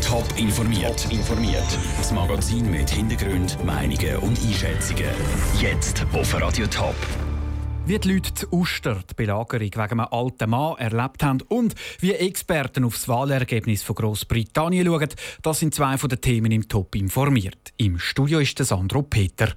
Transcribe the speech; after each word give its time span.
Top 0.00 0.24
informiert. 0.38 1.06
informiert. 1.10 1.78
Das 1.98 2.12
Magazin 2.12 2.70
mit 2.70 2.88
Hintergrund, 2.88 3.62
Meinungen 3.62 4.16
und 4.22 4.38
Einschätzungen. 4.42 5.10
Jetzt 5.60 6.06
auf 6.14 6.40
Radio 6.40 6.66
Top. 6.66 6.94
Wie 7.84 7.98
die 7.98 8.14
Leute 8.14 8.32
zu 8.32 8.50
Uster 8.50 9.02
die 9.10 9.14
Belagerung 9.14 9.60
wegen 9.60 9.78
einem 9.78 10.06
alten 10.10 10.48
Mann 10.48 10.78
erlebt 10.78 11.22
haben 11.22 11.42
und 11.48 11.74
wie 12.00 12.14
Experten 12.14 12.84
auf 12.84 12.94
das 12.94 13.06
Wahlergebnis 13.06 13.82
von 13.82 13.96
Großbritannien 13.96 14.86
schauen, 14.86 15.10
das 15.42 15.58
sind 15.58 15.74
zwei 15.74 15.98
von 15.98 16.08
den 16.08 16.22
Themen 16.22 16.50
im 16.50 16.66
Top 16.66 16.94
informiert. 16.94 17.74
Im 17.76 17.98
Studio 17.98 18.38
ist 18.38 18.58
der 18.58 18.64
Sandro 18.64 19.02
Peter. 19.02 19.52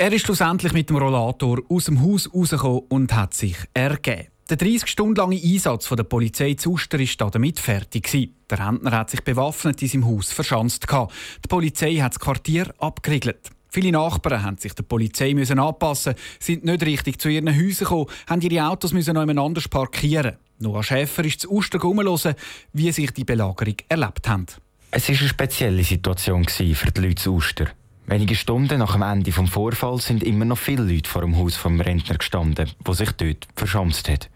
Er 0.00 0.10
ist 0.14 0.24
schlussendlich 0.24 0.72
mit 0.72 0.88
dem 0.88 0.96
Rollator 0.96 1.60
aus 1.68 1.84
dem 1.84 2.00
Haus 2.00 2.32
rausgekommen 2.32 2.84
und 2.88 3.12
hat 3.12 3.34
sich 3.34 3.58
ergeben. 3.74 4.28
Der 4.48 4.56
30 4.56 4.86
Stunden 4.86 5.16
lange 5.16 5.36
Einsatz 5.36 5.90
der 5.90 6.04
Polizei 6.04 6.54
zu 6.54 6.72
Uster 6.72 6.98
war 6.98 7.30
damit 7.30 7.60
fertig. 7.60 8.30
Der 8.48 8.66
Rentner 8.66 8.92
hat 8.92 9.10
sich 9.10 9.22
bewaffnet 9.22 9.82
in 9.82 9.88
seinem 9.88 10.06
Haus 10.06 10.32
verschanzt. 10.32 10.86
Die 10.90 11.48
Polizei 11.48 11.96
hat 11.96 12.14
das 12.14 12.18
Quartier 12.18 12.72
abgeriegelt. 12.78 13.50
Viele 13.68 13.92
Nachbarn 13.92 14.42
mussten 14.42 14.56
sich 14.56 14.72
der 14.72 14.84
Polizei 14.84 15.36
anpassen, 15.38 16.14
sind 16.38 16.64
nicht 16.64 16.82
richtig 16.82 17.20
zu 17.20 17.28
ihren 17.28 17.54
Häusern 17.54 17.84
gekommen, 17.84 18.06
haben 18.26 18.40
ihre 18.40 18.68
Autos 18.68 18.94
nebeneinander 18.94 19.60
parkieren. 19.68 20.36
Noah 20.60 20.82
Schäfer 20.82 21.26
ist 21.26 21.42
zu 21.42 21.50
Uster 21.50 21.78
herumhören, 21.78 22.36
wie 22.72 22.90
sich 22.90 23.10
die 23.10 23.24
Belagerung 23.24 23.76
erlebt 23.86 24.26
haben. 24.30 24.46
Es 24.92 25.10
war 25.10 25.18
eine 25.18 25.28
spezielle 25.28 25.84
Situation 25.84 26.46
für 26.48 26.90
die 26.90 27.00
Leute 27.02 27.16
zu 27.16 27.34
Uster. 27.34 27.66
Wenige 28.10 28.34
Stunden 28.34 28.80
nach 28.80 28.94
dem 28.94 29.02
Ende 29.02 29.30
des 29.30 29.50
Vorfalls 29.50 30.06
sind 30.06 30.24
immer 30.24 30.44
noch 30.44 30.58
viele 30.58 30.82
Leute 30.82 31.08
vor 31.08 31.22
dem 31.22 31.36
Haus 31.36 31.54
vom 31.54 31.80
Rentner 31.80 32.18
gestanden, 32.18 32.68
wo 32.84 32.92
sich 32.92 33.12
dort 33.12 33.46
verschanzt 33.54 34.08
hat. 34.08 34.28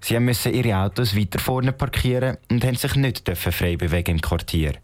Sie 0.00 0.18
mussten 0.18 0.54
ihre 0.54 0.78
Autos 0.78 1.14
weiter 1.14 1.38
vorne 1.38 1.72
parkieren 1.72 2.38
und 2.50 2.64
haben 2.64 2.74
sich 2.74 2.94
nicht 2.94 3.30
frei 3.36 3.76
bewegen 3.76 4.12
im 4.12 4.20
Quartier. 4.22 4.76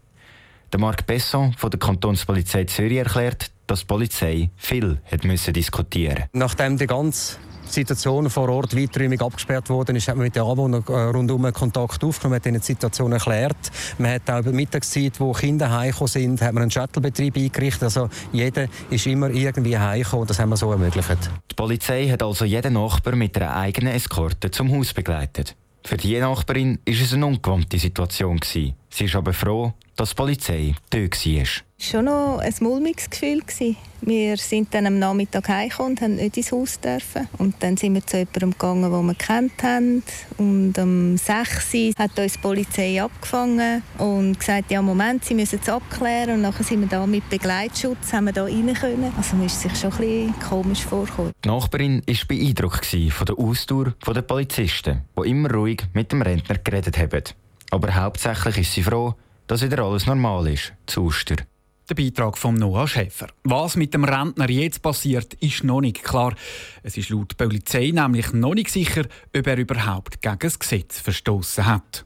Der 0.71 0.79
Marc 0.79 1.07
Besson 1.07 1.53
von 1.57 1.71
der 1.71 1.79
Kantonspolizei 1.79 2.65
Zürich 2.65 2.99
erklärt, 2.99 3.49
dass 3.65 3.79
die 3.79 3.85
Polizei 3.87 4.51
viel 4.57 5.01
hat 5.11 5.23
müssen 5.23 5.55
diskutieren 5.55 6.25
Nachdem 6.31 6.77
die 6.77 6.85
ganze 6.85 7.37
Situation 7.73 8.29
vor 8.29 8.49
Ort 8.49 8.75
weiträumig 8.75 9.21
abgesperrt 9.21 9.69
worden 9.69 9.95
ist, 9.95 10.07
hat 10.07 10.15
man 10.15 10.25
mit 10.25 10.35
den 10.35 10.43
Anwohnern 10.43 10.83
äh, 10.87 10.91
rundum 10.91 11.51
Kontakt 11.53 12.03
aufgenommen, 12.03 12.35
hat 12.35 12.45
ihnen 12.45 12.59
die 12.59 12.65
Situation 12.65 13.11
erklärt. 13.11 13.57
Man 13.97 14.11
hat 14.11 14.29
auch 14.29 14.43
bei 14.43 14.51
Mittagszeit, 14.51 15.19
wo 15.19 15.31
Kinder 15.31 15.71
heimgekommen 15.71 16.07
sind, 16.07 16.41
hat 16.41 16.53
man 16.53 16.63
einen 16.63 16.71
Shuttlebetrieb 16.71 17.35
eingerichtet. 17.35 17.83
Also 17.83 18.09
jeder 18.31 18.67
ist 18.89 19.05
immer 19.07 19.29
irgendwie 19.29 19.77
heimgekommen 19.77 20.27
das 20.27 20.39
haben 20.39 20.49
wir 20.49 20.57
so 20.57 20.71
ermöglicht. 20.71 21.09
Die 21.51 21.55
Polizei 21.55 22.07
hat 22.09 22.23
also 22.23 22.45
jeden 22.45 22.73
Nachbar 22.73 23.15
mit 23.15 23.35
einer 23.37 23.55
eigenen 23.55 23.93
Eskorte 23.93 24.51
zum 24.51 24.71
Haus 24.71 24.93
begleitet. 24.93 25.55
Für 25.83 25.97
die 25.97 26.19
Nachbarin 26.19 26.79
war 26.85 26.93
es 26.93 27.13
eine 27.13 27.25
ungewohnte 27.25 27.79
Situation. 27.79 28.39
Sie 28.89 29.05
ist 29.05 29.15
aber 29.15 29.33
froh, 29.33 29.73
dass 29.95 30.09
die 30.09 30.15
Polizei 30.15 30.75
da 30.89 30.99
war. 30.99 31.07
Es 31.81 31.93
war 31.93 32.01
schon 32.01 32.05
noch 32.05 32.39
ein 32.39 32.53
mulmiges 32.61 33.09
Gefühl. 33.09 33.41
Wir 34.01 34.37
sind 34.37 34.73
dann 34.73 34.87
am 34.87 34.97
Nachmittag 34.97 35.49
heimgekommen 35.49 35.91
und 35.91 36.01
haben 36.01 36.15
nicht 36.15 36.37
ins 36.37 36.51
Haus 36.51 36.79
dürfen. 36.79 37.27
Und 37.37 37.55
dann 37.59 37.77
sind 37.77 37.93
wir 37.93 38.05
zu 38.05 38.17
jemandem 38.17 38.51
gegangen, 38.51 38.91
den 38.91 39.05
wir 39.05 39.15
kennt 39.15 39.63
haben. 39.63 40.03
Und 40.37 40.77
um 40.77 41.17
6 41.17 41.73
Uhr 41.73 41.93
hat 41.97 42.17
uns 42.17 42.33
die 42.33 42.39
Polizei 42.39 43.01
abgefangen 43.01 43.83
und 43.97 44.39
gesagt, 44.39 44.71
ja 44.71 44.81
Moment, 44.81 45.25
sie 45.25 45.35
müssen 45.35 45.59
es 45.61 45.69
abklären. 45.69 46.35
Und 46.35 46.43
dann 46.43 46.63
sind 46.63 46.81
wir 46.81 46.87
da 46.87 47.05
mit 47.05 47.29
Begleitschutz 47.29 48.13
haben 48.13 48.25
wir 48.25 48.33
da 48.33 48.43
rein 48.43 48.73
können. 48.73 49.13
Also 49.17 49.35
man 49.35 49.45
ist 49.45 49.61
sich 49.61 49.75
schon 49.77 49.91
ein 49.91 49.97
bisschen 49.97 50.39
komisch 50.39 50.83
vorgekommen. 50.83 51.33
Die 51.43 51.47
Nachbarin 51.47 52.01
war 52.05 52.25
beeindruckt 52.27 52.85
von 52.85 53.25
der 53.25 53.37
Ausdauer 53.37 53.93
der 54.07 54.21
Polizisten, 54.21 55.01
die 55.17 55.29
immer 55.29 55.51
ruhig 55.53 55.83
mit 55.93 56.11
dem 56.11 56.21
Rentner 56.21 56.57
geredet 56.57 56.97
haben. 56.97 57.23
Aber 57.71 57.95
hauptsächlich 57.95 58.57
ist 58.59 58.73
sie 58.73 58.83
froh, 58.83 59.15
dass 59.47 59.61
wieder 59.61 59.83
alles 59.83 60.05
normal 60.05 60.47
ist, 60.47 60.73
zu 60.85 61.03
Uster. 61.03 61.37
Der 61.89 61.95
Beitrag 61.95 62.37
von 62.37 62.53
Noah 62.53 62.87
Schäfer. 62.87 63.27
Was 63.43 63.75
mit 63.75 63.95
dem 63.95 64.03
Rentner 64.03 64.49
jetzt 64.49 64.83
passiert, 64.83 65.33
ist 65.35 65.63
noch 65.63 65.81
nicht 65.81 66.03
klar. 66.03 66.35
Es 66.83 66.97
ist 66.97 67.09
laut 67.09 67.35
Polizei 67.35 67.89
nämlich 67.91 68.31
noch 68.31 68.53
nicht 68.53 68.69
sicher, 68.69 69.05
ob 69.35 69.47
er 69.47 69.57
überhaupt 69.57 70.21
gegen 70.21 70.37
das 70.39 70.59
Gesetz 70.59 70.99
verstoßen 70.99 71.65
hat. 71.65 72.05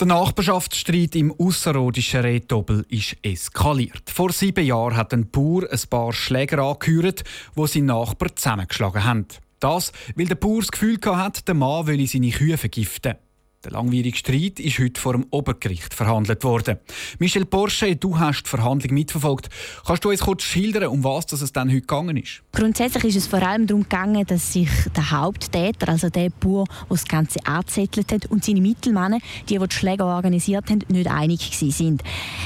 Der 0.00 0.08
Nachbarschaftsstreit 0.08 1.14
im 1.16 1.32
ausserrhodischen 1.32 2.20
Redobel 2.20 2.84
ist 2.90 3.16
eskaliert. 3.22 4.10
Vor 4.10 4.30
sieben 4.30 4.66
Jahren 4.66 4.96
hat 4.96 5.14
ein 5.14 5.30
Bauer 5.30 5.62
ein 5.70 5.80
paar 5.88 6.12
Schläger 6.12 6.58
angehört, 6.58 7.24
wo 7.54 7.66
seinen 7.66 7.86
Nachbar 7.86 8.34
zusammengeschlagen 8.34 9.04
haben. 9.04 9.26
Das, 9.60 9.92
weil 10.14 10.26
der 10.26 10.34
Bauer 10.34 10.60
das 10.60 10.70
Gefühl 10.70 10.98
hatte, 11.04 11.42
der 11.44 11.54
Mann 11.54 11.86
wolle 11.86 12.06
seine 12.06 12.30
Kühe 12.30 12.58
vergiften. 12.58 13.14
Der 13.66 13.72
langwierige 13.72 14.16
Streit 14.16 14.60
ist 14.60 14.78
heute 14.78 15.00
vor 15.00 15.14
dem 15.14 15.26
Obergericht 15.30 15.92
verhandelt 15.92 16.44
worden. 16.44 16.78
Michel 17.18 17.44
Porsche, 17.44 17.96
du 17.96 18.16
hast 18.16 18.44
die 18.44 18.48
Verhandlung 18.48 18.94
mitverfolgt. 18.94 19.48
Kannst 19.84 20.04
du 20.04 20.10
uns 20.10 20.20
kurz 20.20 20.44
schildern, 20.44 20.84
um 20.84 21.02
was 21.02 21.32
es 21.32 21.52
dann 21.52 21.68
heute 21.68 21.80
gegangen 21.80 22.16
ist? 22.16 22.44
Grundsätzlich 22.52 23.06
ist 23.06 23.16
es 23.16 23.26
vor 23.26 23.42
allem 23.42 23.66
darum 23.66 23.82
gegangen, 23.82 24.24
dass 24.24 24.52
sich 24.52 24.68
der 24.94 25.10
Haupttäter, 25.10 25.88
also 25.88 26.10
der 26.10 26.30
Bauer, 26.30 26.66
der 26.68 26.86
das 26.90 27.06
Ganze 27.06 27.44
angezettelt 27.44 28.12
hat, 28.12 28.26
und 28.26 28.44
seine 28.44 28.60
Mittelmänner, 28.60 29.18
die, 29.48 29.58
die 29.58 29.66
die 29.66 29.74
Schläge 29.74 30.04
organisiert 30.04 30.70
haben, 30.70 30.84
nicht 30.86 31.10
einig 31.10 31.40
sind. 31.58 32.04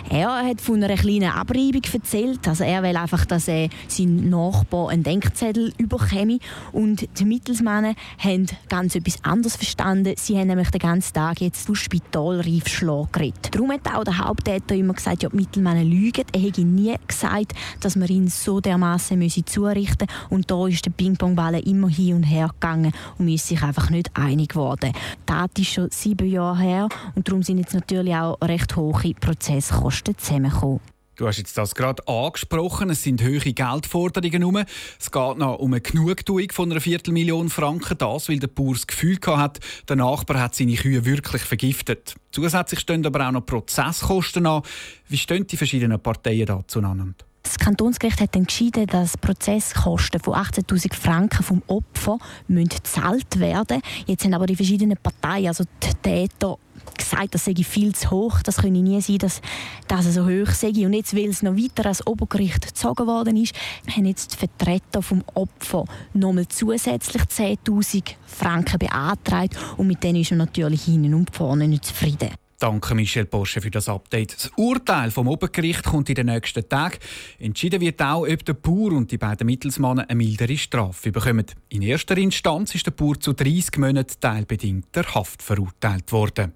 Er 0.09 0.47
hat 0.47 0.63
von 0.63 0.83
einer 0.83 0.97
kleinen 0.97 1.33
Abreibung 1.33 1.83
erzählt. 1.93 2.49
Also 2.49 2.65
er 2.65 2.83
will 2.83 2.97
einfach, 2.97 3.27
dass 3.27 3.47
er 3.47 3.69
sein 3.89 4.31
Nachbar 4.31 4.89
einen 4.89 5.03
Denkzettel 5.03 5.75
überkäme. 5.77 6.39
Und 6.73 7.07
die 7.19 7.27
Mittelmänner 7.27 7.95
haben 8.17 8.47
ganz 8.71 8.95
etwas 8.95 9.23
anderes 9.23 9.57
verstanden. 9.57 10.15
Sie 10.17 10.39
haben 10.39 10.47
nämlich 10.47 10.71
den 10.71 10.81
ganzen 10.81 11.10
Tag 11.13 11.41
jetzt 11.41 11.65
zu 11.67 11.75
Spitalreifschlag 11.75 13.13
geredet. 13.13 13.55
Darum 13.55 13.73
hat 13.73 13.87
auch 13.93 14.05
der 14.05 14.19
Haupttäter 14.19 14.75
immer 14.75 14.95
gesagt, 14.95 15.23
ja, 15.23 15.29
die 15.29 15.37
Mittelmänner 15.37 15.85
lügen. 15.85 16.25
Er 16.33 16.41
hätte 16.41 16.63
nie 16.63 16.95
gesagt, 17.07 17.55
dass 17.81 17.97
man 17.97 18.09
ihn 18.09 18.29
so 18.29 18.61
dermaßen 18.61 19.21
zurichten 19.47 20.07
müsse. 20.07 20.29
Und 20.31 20.51
da 20.51 20.67
ist 20.67 20.87
der 20.87 20.91
Ping-Pong-Ball 20.91 21.61
immer 21.61 21.89
hin 21.89 22.17
und 22.17 22.23
her 22.25 22.49
gegangen 22.49 22.93
und 23.19 23.27
man 23.27 23.35
ist 23.35 23.47
sich 23.47 23.63
einfach 23.63 23.91
nicht 23.91 24.11
einig 24.15 24.51
geworden. 24.51 24.93
Das 25.27 25.49
ist 25.59 25.73
schon 25.73 25.91
sieben 25.91 26.29
Jahre 26.29 26.59
her 26.59 26.89
und 27.15 27.29
darum 27.29 27.43
sind 27.43 27.59
jetzt 27.59 27.75
natürlich 27.75 28.15
auch 28.15 28.39
recht 28.43 28.77
hohe 28.77 29.15
Prozesskosten 29.15 30.17
zusammengekommen. 30.17 30.81
Du 31.21 31.29
hast 31.29 31.37
jetzt 31.37 31.59
das 31.59 31.75
gerade 31.75 32.09
angesprochen. 32.09 32.89
Es 32.89 33.03
sind 33.03 33.23
hohe 33.23 33.39
Geldforderungen 33.41 34.43
um. 34.43 34.57
Es 34.57 35.11
geht 35.11 35.37
noch 35.37 35.59
um 35.59 35.71
eine 35.71 35.83
Genugtuung 35.83 36.51
von 36.51 36.71
einer 36.71 36.81
Viertelmillion 36.81 37.51
Franken. 37.51 37.99
Das, 37.99 38.31
weil 38.31 38.39
der 38.39 38.47
Bauer 38.47 38.73
das 38.73 38.87
Gefühl 38.87 39.19
hat, 39.27 39.59
der 39.87 39.97
Nachbar 39.97 40.41
hat 40.41 40.55
seine 40.55 40.77
Kühe 40.77 41.05
wirklich 41.05 41.43
vergiftet. 41.43 42.15
Zusätzlich 42.33 42.81
stehen 42.81 43.05
aber 43.05 43.29
auch 43.29 43.33
noch 43.33 43.45
Prozesskosten 43.45 44.47
an. 44.47 44.63
Wie 45.09 45.19
stehen 45.19 45.47
die 45.47 45.59
verschiedenen 45.59 46.01
Parteien 46.01 46.47
da 46.47 46.63
zueinander? 46.67 47.13
Das 47.43 47.59
Kantonsgericht 47.59 48.21
hat 48.23 48.35
entschieden, 48.35 48.87
dass 48.87 49.19
Prozesskosten 49.19 50.21
von 50.21 50.33
18.000 50.35 50.95
Franken 50.95 51.43
vom 51.43 51.63
Opfer 51.67 52.17
gezahlt 52.49 53.39
werden 53.39 53.83
müssen. 53.85 54.07
Jetzt 54.07 54.25
haben 54.25 54.33
aber 54.33 54.47
die 54.47 54.57
verschiedenen 54.57 54.97
Parteien, 54.97 55.49
also 55.49 55.65
die 55.83 55.95
Täter 56.03 56.57
gesagt, 56.97 57.35
das 57.35 57.45
sei 57.45 57.55
viel 57.55 57.95
zu 57.95 58.11
hoch, 58.11 58.41
das 58.43 58.59
könne 58.59 58.83
nie 58.83 59.01
sein, 59.01 59.19
dass 59.19 59.41
das 59.89 60.15
so 60.15 60.25
hoch 60.25 60.51
sei. 60.53 60.87
Und 60.87 60.93
jetzt, 60.93 61.15
weil 61.15 61.29
es 61.29 61.43
noch 61.43 61.57
weiter 61.57 61.87
als 61.87 62.07
Obergericht 62.07 62.69
gezogen 62.69 63.07
worden 63.07 63.37
ist, 63.37 63.55
haben 63.95 64.07
jetzt 64.07 64.33
die 64.35 64.37
Vertreter 64.39 65.03
vom 65.03 65.25
Opfer 65.35 65.85
nochmal 66.15 66.49
zusätzlich 66.49 67.23
10'000 67.23 68.15
Franken 68.27 68.79
beantragt 68.79 69.57
und 69.77 69.87
mit 69.87 70.03
denen 70.03 70.21
ist 70.21 70.31
man 70.31 70.39
natürlich 70.39 70.83
hinten 70.83 71.15
und 71.15 71.35
vorne 71.35 71.69
nicht 71.69 71.85
zufrieden. 71.85 72.31
Danke 72.61 72.95
Michel 72.95 73.25
Porsche 73.25 73.63
für 73.63 73.71
das 73.71 73.89
Update. 73.89 74.35
Das 74.35 74.51
Urteil 74.55 75.11
vom 75.11 75.29
Obergericht 75.29 75.83
kommt 75.83 76.11
in 76.11 76.15
den 76.15 76.27
nächsten 76.27 76.69
Tagen. 76.69 76.99
Entschieden 77.39 77.81
wird 77.81 78.03
auch, 78.03 78.29
ob 78.29 78.45
der 78.45 78.53
Bauer 78.53 78.93
und 78.93 79.11
die 79.11 79.17
beiden 79.17 79.47
Mittelsmannen 79.47 80.05
eine 80.05 80.15
mildere 80.15 80.59
Strafe 80.59 81.11
bekommen. 81.11 81.47
In 81.71 81.81
erster 81.81 82.19
Instanz 82.19 82.75
ist 82.75 82.85
der 82.85 82.91
Bauer 82.91 83.19
zu 83.19 83.33
30 83.33 83.79
Monaten 83.79 84.13
teilbedingter 84.21 85.05
Haft 85.15 85.43
verurteilt 85.43 86.13
worden. 86.13 86.53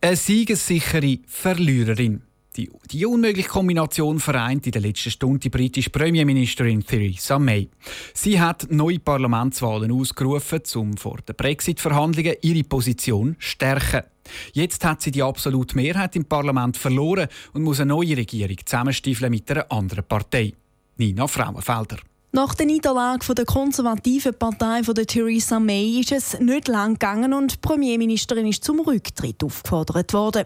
Eine 0.00 0.16
siegessichere 0.16 1.18
Verliererin. 1.26 2.22
Die, 2.56 2.70
die 2.90 3.04
unmögliche 3.04 3.48
Kombination 3.48 4.18
vereint 4.18 4.66
in 4.66 4.72
der 4.72 4.80
letzten 4.80 5.10
Stunde 5.10 5.40
die 5.40 5.50
britische 5.50 5.90
Premierministerin 5.90 6.84
Theresa 6.84 7.38
May. 7.38 7.68
Sie 8.14 8.40
hat 8.40 8.70
neue 8.70 8.98
Parlamentswahlen 8.98 9.92
ausgerufen, 9.92 10.62
um 10.76 10.96
vor 10.96 11.18
den 11.18 11.36
Brexit-Verhandlungen 11.36 12.36
ihre 12.40 12.64
Position 12.64 13.36
zu 13.38 13.46
stärken. 13.46 14.02
Jetzt 14.52 14.84
hat 14.84 15.02
sie 15.02 15.10
die 15.10 15.22
absolute 15.22 15.76
Mehrheit 15.76 16.16
im 16.16 16.24
Parlament 16.24 16.76
verloren 16.76 17.28
und 17.52 17.62
muss 17.62 17.80
eine 17.80 17.88
neue 17.88 18.16
Regierung 18.16 18.56
zusammenstiefeln 18.64 19.30
mit 19.30 19.50
einer 19.50 19.70
anderen 19.70 20.04
Partei. 20.04 20.54
Nina 20.96 21.26
Frauenfelder. 21.26 21.98
Nach 22.32 22.54
der 22.54 22.66
Niederlage 22.66 23.34
der 23.34 23.44
konservativen 23.44 24.34
Partei 24.34 24.82
von 24.82 24.94
der 24.94 25.06
Theresa 25.06 25.58
May 25.58 26.00
ist 26.00 26.12
es 26.12 26.38
nicht 26.38 26.68
lang 26.68 26.94
gegangen 26.94 27.32
und 27.32 27.52
die 27.52 27.56
Premierministerin 27.58 28.46
ist 28.46 28.64
zum 28.64 28.80
Rücktritt 28.80 29.42
aufgefordert 29.42 30.12
worden. 30.12 30.44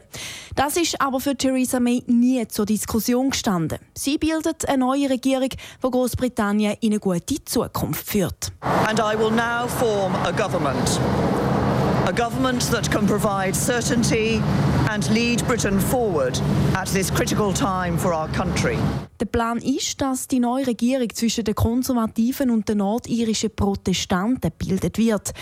Das 0.54 0.76
ist 0.76 1.00
aber 1.00 1.20
für 1.20 1.34
Theresa 1.34 1.80
May 1.80 2.04
nie 2.06 2.46
zur 2.46 2.66
Diskussion 2.66 3.30
gestanden. 3.30 3.78
Sie 3.94 4.18
bildet 4.18 4.68
eine 4.68 4.78
neue 4.78 5.10
Regierung, 5.10 5.48
die 5.48 5.90
Großbritannien 5.90 6.76
in 6.80 6.92
eine 6.92 7.00
gute 7.00 7.44
Zukunft 7.44 8.06
führt. 8.06 8.52
And 8.60 9.00
I 9.00 9.18
will 9.18 9.30
now 9.30 9.66
form 9.66 10.14
a 10.24 10.30
government. 10.30 11.00
A 12.06 12.12
government 12.12 12.70
that 12.70 12.90
can 12.90 13.06
provide 13.06 13.54
certainty 13.54 14.40
and 15.00 15.14
lead 15.14 15.46
Britain 15.46 15.80
forward 15.80 16.38
at 16.74 16.88
this 16.88 17.10
critical 17.10 17.52
time 17.52 17.96
for 17.96 18.12
our 18.12 18.28
country. 18.28 18.76
Der 19.20 19.26
Plan 19.26 19.58
ist, 19.58 20.00
dass 20.00 20.28
die 20.28 20.40
neue 20.40 20.66
Regierung 20.66 21.08
zwischen 21.14 21.44
den 21.44 21.54
Konservativen 21.54 22.50
und 22.50 22.68
den 22.68 22.78
nordirischen 22.78 23.54
Protestanten 23.54 24.50
gebildet 24.50 24.98
wird. 24.98 25.32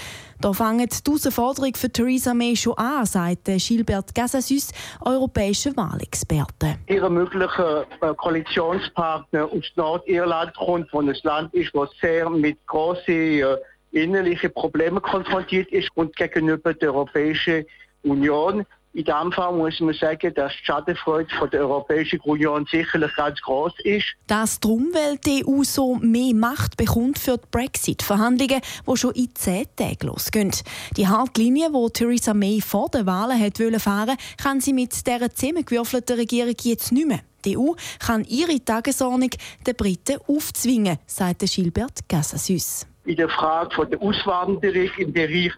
Da 0.40 0.52
fangen 0.52 0.88
die 0.88 0.96
Herausforderungen 1.04 1.74
für 1.74 1.90
Theresa 1.90 2.34
May 2.34 2.54
schon 2.54 2.74
an, 2.76 3.06
sagt 3.06 3.46
Gilbert 3.46 4.14
Gazasus, 4.14 4.70
europäischer 5.00 5.76
Wahlexperte. 5.76 6.76
Ihre 6.86 7.10
mögliche 7.10 7.86
äh, 8.00 8.14
Koalitionspartner 8.14 9.44
aus 9.44 9.64
Nordirland 9.74 10.54
kommt 10.56 10.90
von 10.90 11.08
einem 11.08 11.18
Land 11.22 11.54
ist, 11.54 11.74
das 11.74 11.90
sehr 12.00 12.30
mit 12.30 12.64
großen 12.66 13.14
äh, 13.14 13.56
innerliche 13.90 14.50
Probleme 14.50 15.00
konfrontiert 15.00 15.68
ist 15.72 15.88
und 15.94 16.14
gegenüber 16.14 16.74
der 16.74 16.94
Europäischen 16.94 17.64
Union. 18.02 18.64
In 18.98 19.04
diesem 19.04 19.30
Fall 19.30 19.52
muss 19.52 19.78
man 19.78 19.94
sagen, 19.94 20.34
dass 20.34 20.50
die 20.54 20.64
Schadenfreude 20.64 21.32
von 21.38 21.48
der 21.50 21.60
Europäischen 21.60 22.18
Union 22.22 22.66
sicherlich 22.68 23.14
ganz 23.14 23.40
groß 23.42 23.74
ist. 23.84 24.06
Das 24.26 24.58
drum, 24.58 24.88
weil 24.92 25.18
die 25.18 25.44
EU 25.46 25.62
so 25.62 25.94
mehr 25.94 26.34
Macht 26.34 26.76
bekommt 26.76 27.16
für 27.16 27.36
die 27.36 27.46
Brexit-Verhandlungen, 27.48 28.60
die 28.60 28.96
schon 28.96 29.14
in 29.14 29.32
zehn 29.36 29.66
Tagen 29.76 30.08
losgehen. 30.08 30.50
Die 30.96 31.06
Haltlinie, 31.06 31.70
die 31.70 31.92
Theresa 31.92 32.34
May 32.34 32.60
vor 32.60 32.88
den 32.88 33.06
Wahlen 33.06 33.40
hat 33.40 33.58
fahren 33.80 34.16
kann 34.36 34.60
sie 34.60 34.72
mit 34.72 35.06
dieser 35.06 35.30
zusammengewürfelten 35.32 36.16
Regierung 36.16 36.56
jetzt 36.62 36.90
nicht 36.90 37.06
mehr. 37.06 37.20
Die 37.44 37.56
EU 37.56 37.74
kann 38.04 38.24
ihre 38.24 38.58
Tagesordnung 38.64 39.30
den 39.64 39.76
Briten 39.76 40.18
aufzwingen, 40.26 40.98
sagt 41.06 41.44
Gilbert 41.54 42.00
Gassasüs 42.08 42.84
in 43.08 43.16
der 43.16 43.30
Frage 43.30 43.74
von 43.74 43.90
der 43.90 44.02
Auswanderung 44.02 44.90
im 44.98 45.12
Bereich 45.12 45.52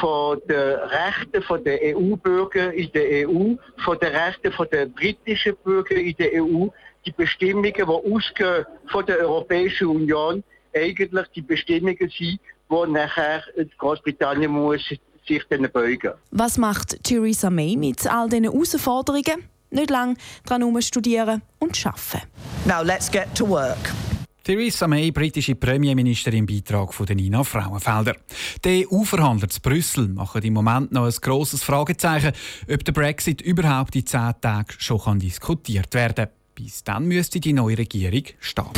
von 0.00 0.40
den 0.48 0.78
Rechten 0.78 1.42
von 1.42 1.62
der 1.64 1.78
EU-Bürger 1.96 2.72
in 2.72 2.90
der 2.92 3.28
EU, 3.28 3.54
von 3.84 3.98
den 3.98 4.14
Rechten 4.14 4.52
von 4.52 4.66
der 4.72 4.86
britischen 4.86 5.56
Bürger 5.64 5.96
in 5.96 6.14
der 6.16 6.42
EU, 6.42 6.66
die 7.06 7.12
Bestimmungen, 7.12 7.72
die 7.74 7.82
ausgehen 7.82 8.64
von 8.86 9.06
der 9.06 9.18
Europäischen 9.18 9.88
Union, 9.88 10.42
eigentlich 10.74 11.26
die 11.34 11.42
Bestimmungen 11.42 12.10
sind, 12.18 12.40
wo 12.68 12.86
nachher 12.86 13.42
Großbritannien 13.78 14.50
muss 14.50 14.82
sich 15.26 15.42
dann 15.48 15.70
beugen. 15.72 16.12
Was 16.30 16.58
macht 16.58 17.02
Theresa 17.04 17.50
May 17.50 17.76
mit 17.76 18.06
all 18.06 18.28
diesen 18.28 18.44
Herausforderungen? 18.44 19.48
Nicht 19.70 19.90
lange 19.90 20.14
daran 20.46 20.82
studieren 20.82 21.42
und 21.58 21.86
arbeiten. 21.86 22.28
Now 22.66 22.82
let's 22.82 23.10
get 23.10 23.34
to 23.34 23.48
work. 23.48 24.03
Theresa 24.44 24.86
May, 24.86 25.10
britische 25.10 25.54
Premierministerin, 25.54 26.44
Beitrag 26.44 26.92
von 26.92 27.06
Nina 27.06 27.42
Frauenfelder. 27.42 28.14
Die 28.62 28.86
EU-Verhandler 28.86 29.48
zu 29.48 29.58
Brüssel 29.62 30.08
machen 30.08 30.42
im 30.42 30.52
Moment 30.52 30.92
noch 30.92 31.06
ein 31.06 31.14
grosses 31.22 31.62
Fragezeichen, 31.62 32.32
ob 32.70 32.84
der 32.84 32.92
Brexit 32.92 33.40
überhaupt 33.40 33.96
in 33.96 34.04
zehn 34.04 34.34
Tagen 34.42 34.74
schon 34.76 35.18
diskutiert 35.18 35.94
werden 35.94 36.26
kann. 36.26 36.34
Bis 36.54 36.84
dann 36.84 37.06
müsste 37.06 37.40
die 37.40 37.54
neue 37.54 37.78
Regierung 37.78 38.24
stehen. 38.38 38.70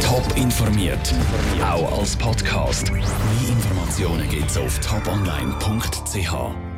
Top 0.00 0.36
informiert, 0.36 1.12
auch 1.60 1.98
als 1.98 2.16
Podcast. 2.16 2.92
Mehr 2.92 3.02
Informationen 3.48 4.28
gibt 4.28 4.50
es 4.50 4.56
auf 4.56 4.78
toponline.ch. 4.78 6.71